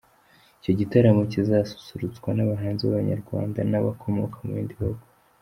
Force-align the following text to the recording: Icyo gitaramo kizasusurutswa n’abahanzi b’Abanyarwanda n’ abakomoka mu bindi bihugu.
Icyo 0.59 0.71
gitaramo 0.79 1.21
kizasusurutswa 1.31 2.29
n’abahanzi 2.33 2.81
b’Abanyarwanda 2.83 3.59
n’ 3.69 3.73
abakomoka 3.79 4.37
mu 4.45 4.51
bindi 4.57 4.73
bihugu. 4.79 5.03